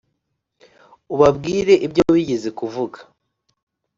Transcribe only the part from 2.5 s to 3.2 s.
kuvuga.